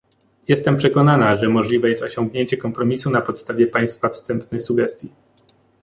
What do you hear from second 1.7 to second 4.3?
jest osiągnięcie kompromisu na podstawie państwa